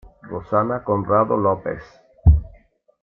[0.29, 1.83] Rosana Conrado Lopes